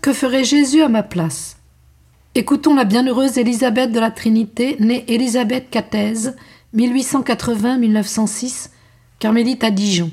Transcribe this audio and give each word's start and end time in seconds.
Que 0.00 0.12
ferait 0.12 0.44
Jésus 0.44 0.82
à 0.82 0.88
ma 0.88 1.02
place? 1.02 1.56
Écoutons 2.36 2.76
la 2.76 2.84
bienheureuse 2.84 3.36
Élisabeth 3.36 3.90
de 3.90 3.98
la 3.98 4.12
Trinité, 4.12 4.76
née 4.78 5.04
Élisabeth 5.08 5.70
Cathèse, 5.70 6.36
1880-1906, 6.76 8.70
carmélite 9.18 9.64
à 9.64 9.72
Dijon. 9.72 10.12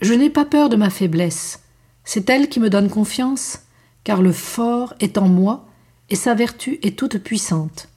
Je 0.00 0.14
n'ai 0.14 0.30
pas 0.30 0.44
peur 0.44 0.68
de 0.68 0.74
ma 0.74 0.90
faiblesse. 0.90 1.62
C'est 2.02 2.28
elle 2.28 2.48
qui 2.48 2.58
me 2.58 2.70
donne 2.70 2.90
confiance, 2.90 3.60
car 4.02 4.20
le 4.20 4.32
fort 4.32 4.94
est 4.98 5.16
en 5.16 5.28
moi 5.28 5.68
et 6.10 6.16
sa 6.16 6.34
vertu 6.34 6.80
est 6.82 6.98
toute 6.98 7.18
puissante. 7.18 7.88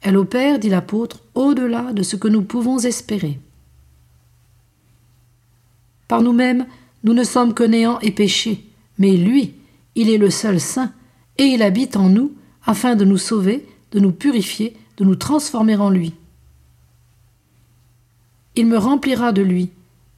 Elle 0.00 0.16
opère, 0.16 0.58
dit 0.58 0.68
l'apôtre, 0.68 1.20
au-delà 1.34 1.92
de 1.92 2.02
ce 2.02 2.16
que 2.16 2.28
nous 2.28 2.42
pouvons 2.42 2.78
espérer. 2.78 3.38
Par 6.08 6.22
nous-mêmes, 6.22 6.66
nous 7.08 7.14
ne 7.14 7.24
sommes 7.24 7.54
que 7.54 7.64
néant 7.64 7.98
et 8.00 8.10
péché, 8.10 8.66
mais 8.98 9.16
lui, 9.16 9.54
il 9.94 10.10
est 10.10 10.18
le 10.18 10.28
seul 10.28 10.60
saint, 10.60 10.92
et 11.38 11.44
il 11.44 11.62
habite 11.62 11.96
en 11.96 12.10
nous 12.10 12.34
afin 12.66 12.96
de 12.96 13.06
nous 13.06 13.16
sauver, 13.16 13.66
de 13.92 13.98
nous 13.98 14.12
purifier, 14.12 14.76
de 14.98 15.04
nous 15.04 15.14
transformer 15.14 15.74
en 15.76 15.88
lui. 15.88 16.12
Il 18.56 18.66
me 18.66 18.76
remplira 18.76 19.32
de 19.32 19.40
lui, 19.40 19.70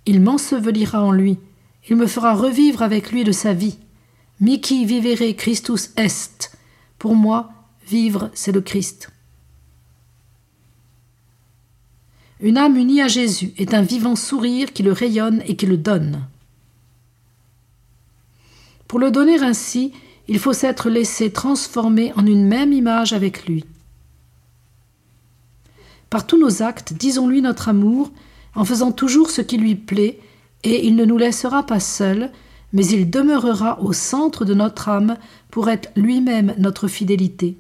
il 0.05 0.21
m'ensevelira 0.21 1.05
en 1.05 1.13
lui, 1.13 1.39
il 1.89 1.95
me 1.95 2.09
fera 2.09 2.35
revivre 2.35 2.83
avec 2.83 3.13
lui 3.13 3.23
de 3.23 3.31
sa 3.31 3.53
vie. 3.53 3.79
Mici 4.41 4.85
vivere 4.85 5.37
Christus 5.37 5.93
est. 5.97 6.59
Pour 6.99 7.15
moi, 7.15 7.53
vivre, 7.87 8.33
c'est 8.35 8.51
le 8.51 8.63
Christ. 8.63 9.13
Une 12.41 12.59
âme 12.59 12.77
unie 12.77 13.01
à 13.01 13.07
Jésus 13.07 13.53
est 13.59 13.75
un 13.75 13.83
vivant 13.83 14.17
sourire 14.17 14.73
qui 14.73 14.83
le 14.83 14.91
rayonne 14.91 15.41
et 15.47 15.55
qui 15.55 15.67
le 15.67 15.77
donne. 15.77 16.27
Pour 18.91 18.99
le 18.99 19.13
donner 19.13 19.41
ainsi, 19.41 19.93
il 20.27 20.41
faut 20.41 20.53
s'être 20.53 20.91
laissé 20.91 21.31
transformer 21.31 22.13
en 22.17 22.27
une 22.27 22.45
même 22.45 22.73
image 22.73 23.13
avec 23.13 23.47
lui. 23.47 23.65
Par 26.11 26.27
tous 26.27 26.37
nos 26.37 26.65
actes, 26.65 26.95
disons-lui 26.95 27.41
notre 27.41 27.69
amour, 27.69 28.11
en 28.57 28.65
faisant 28.65 28.91
toujours 28.91 29.31
ce 29.31 29.43
qui 29.43 29.59
lui 29.59 29.77
plaît, 29.77 30.19
et 30.65 30.89
il 30.89 30.97
ne 30.97 31.05
nous 31.05 31.19
laissera 31.19 31.65
pas 31.65 31.79
seuls, 31.79 32.33
mais 32.73 32.85
il 32.85 33.09
demeurera 33.09 33.81
au 33.81 33.93
centre 33.93 34.45
de 34.45 34.55
notre 34.55 34.89
âme 34.89 35.17
pour 35.53 35.71
être 35.71 35.93
lui-même 35.95 36.53
notre 36.59 36.89
fidélité. 36.89 37.57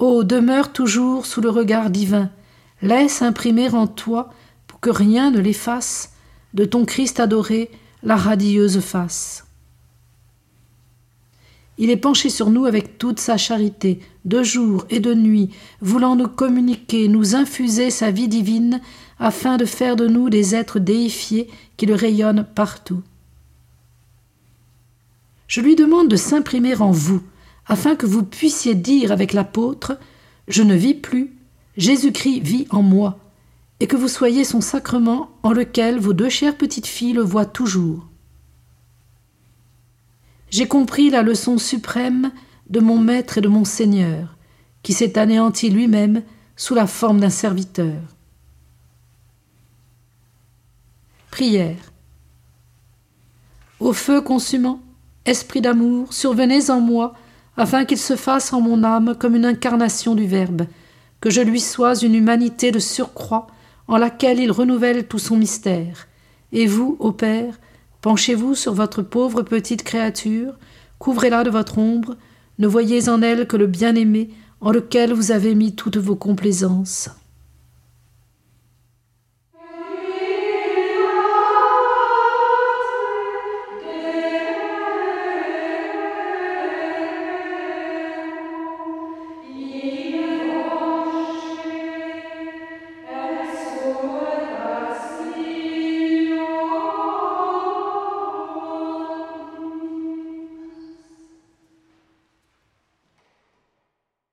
Ô 0.00 0.24
demeure 0.24 0.72
toujours 0.72 1.24
sous 1.24 1.40
le 1.40 1.50
regard 1.50 1.88
divin, 1.88 2.30
laisse 2.82 3.22
imprimer 3.22 3.72
en 3.72 3.86
toi, 3.86 4.32
pour 4.66 4.80
que 4.80 4.90
rien 4.90 5.30
ne 5.30 5.38
l'efface, 5.38 6.14
de 6.52 6.64
ton 6.64 6.84
Christ 6.84 7.20
adoré, 7.20 7.70
la 8.02 8.16
radieuse 8.16 8.80
face. 8.80 9.44
Il 11.78 11.90
est 11.90 11.96
penché 11.96 12.28
sur 12.28 12.50
nous 12.50 12.66
avec 12.66 12.98
toute 12.98 13.18
sa 13.18 13.36
charité, 13.36 14.00
de 14.24 14.42
jour 14.42 14.84
et 14.90 15.00
de 15.00 15.14
nuit, 15.14 15.50
voulant 15.80 16.16
nous 16.16 16.28
communiquer, 16.28 17.08
nous 17.08 17.34
infuser 17.34 17.90
sa 17.90 18.10
vie 18.10 18.28
divine, 18.28 18.80
afin 19.18 19.56
de 19.56 19.64
faire 19.64 19.96
de 19.96 20.06
nous 20.06 20.30
des 20.30 20.54
êtres 20.54 20.78
déifiés 20.78 21.48
qui 21.76 21.86
le 21.86 21.94
rayonnent 21.94 22.46
partout. 22.54 23.02
Je 25.46 25.60
lui 25.60 25.76
demande 25.76 26.08
de 26.08 26.16
s'imprimer 26.16 26.74
en 26.76 26.90
vous, 26.90 27.22
afin 27.66 27.96
que 27.96 28.06
vous 28.06 28.22
puissiez 28.22 28.74
dire 28.74 29.12
avec 29.12 29.32
l'apôtre 29.32 29.98
Je 30.48 30.62
ne 30.62 30.74
vis 30.74 30.94
plus, 30.94 31.36
Jésus-Christ 31.76 32.40
vit 32.40 32.66
en 32.70 32.82
moi, 32.82 33.18
et 33.82 33.88
que 33.88 33.96
vous 33.96 34.06
soyez 34.06 34.44
son 34.44 34.60
sacrement 34.60 35.28
en 35.42 35.50
lequel 35.52 35.98
vos 35.98 36.12
deux 36.12 36.28
chères 36.28 36.56
petites 36.56 36.86
filles 36.86 37.14
le 37.14 37.22
voient 37.22 37.44
toujours. 37.44 38.06
J'ai 40.50 40.68
compris 40.68 41.10
la 41.10 41.22
leçon 41.22 41.58
suprême 41.58 42.30
de 42.70 42.78
mon 42.78 42.96
Maître 42.96 43.38
et 43.38 43.40
de 43.40 43.48
mon 43.48 43.64
Seigneur, 43.64 44.36
qui 44.84 44.92
s'est 44.92 45.18
anéanti 45.18 45.68
lui-même 45.68 46.22
sous 46.54 46.76
la 46.76 46.86
forme 46.86 47.18
d'un 47.18 47.28
serviteur. 47.28 48.00
Prière. 51.32 51.92
Au 53.80 53.92
feu 53.92 54.20
consumant, 54.20 54.80
esprit 55.24 55.60
d'amour, 55.60 56.12
survenez 56.12 56.70
en 56.70 56.78
moi, 56.78 57.14
afin 57.56 57.84
qu'il 57.84 57.98
se 57.98 58.14
fasse 58.14 58.52
en 58.52 58.60
mon 58.60 58.84
âme 58.84 59.16
comme 59.18 59.34
une 59.34 59.44
incarnation 59.44 60.14
du 60.14 60.28
Verbe, 60.28 60.68
que 61.20 61.30
je 61.30 61.40
lui 61.40 61.58
sois 61.58 61.96
une 61.96 62.14
humanité 62.14 62.70
de 62.70 62.78
surcroît 62.78 63.48
en 63.88 63.96
laquelle 63.96 64.40
il 64.40 64.50
renouvelle 64.50 65.06
tout 65.06 65.18
son 65.18 65.36
mystère. 65.36 66.08
Et 66.52 66.66
vous, 66.66 66.96
ô 67.00 67.12
Père, 67.12 67.58
penchez-vous 68.00 68.54
sur 68.54 68.74
votre 68.74 69.02
pauvre 69.02 69.42
petite 69.42 69.82
créature, 69.82 70.54
couvrez-la 70.98 71.44
de 71.44 71.50
votre 71.50 71.78
ombre, 71.78 72.16
ne 72.58 72.66
voyez 72.66 73.08
en 73.08 73.22
elle 73.22 73.46
que 73.46 73.56
le 73.56 73.66
bien-aimé 73.66 74.30
en 74.60 74.70
lequel 74.70 75.12
vous 75.12 75.32
avez 75.32 75.54
mis 75.54 75.74
toutes 75.74 75.96
vos 75.96 76.16
complaisances. 76.16 77.10